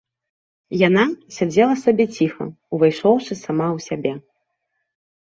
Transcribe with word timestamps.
Яна 0.87 1.03
сядзела 1.37 1.75
сабе 1.83 2.05
ціха, 2.17 2.43
увайшоўшы 2.79 3.33
сама 3.45 3.67
ў 3.77 3.89
сябе. 3.91 4.13